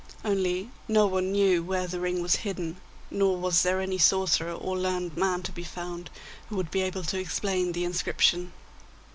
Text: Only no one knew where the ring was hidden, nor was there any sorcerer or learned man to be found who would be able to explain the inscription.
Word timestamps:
Only 0.25 0.71
no 0.87 1.05
one 1.05 1.31
knew 1.31 1.61
where 1.63 1.85
the 1.85 1.99
ring 1.99 2.23
was 2.23 2.37
hidden, 2.37 2.77
nor 3.11 3.37
was 3.37 3.61
there 3.61 3.79
any 3.79 3.99
sorcerer 3.99 4.51
or 4.51 4.75
learned 4.75 5.15
man 5.15 5.43
to 5.43 5.51
be 5.51 5.63
found 5.63 6.09
who 6.49 6.55
would 6.55 6.71
be 6.71 6.81
able 6.81 7.03
to 7.03 7.19
explain 7.19 7.71
the 7.73 7.85
inscription. 7.85 8.51